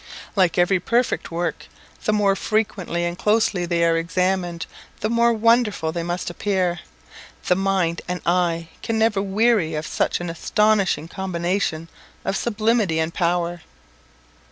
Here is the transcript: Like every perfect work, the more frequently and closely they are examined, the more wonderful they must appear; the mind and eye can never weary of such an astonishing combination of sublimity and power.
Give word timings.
Like 0.35 0.57
every 0.57 0.79
perfect 0.79 1.29
work, 1.29 1.67
the 2.05 2.11
more 2.11 2.35
frequently 2.35 3.05
and 3.05 3.15
closely 3.15 3.67
they 3.67 3.85
are 3.85 3.95
examined, 3.97 4.65
the 5.01 5.11
more 5.11 5.31
wonderful 5.31 5.91
they 5.91 6.01
must 6.01 6.31
appear; 6.31 6.79
the 7.45 7.53
mind 7.55 8.01
and 8.07 8.19
eye 8.25 8.69
can 8.81 8.97
never 8.97 9.21
weary 9.21 9.75
of 9.75 9.85
such 9.85 10.19
an 10.19 10.27
astonishing 10.31 11.07
combination 11.07 11.87
of 12.25 12.35
sublimity 12.35 12.97
and 12.97 13.13
power. 13.13 13.61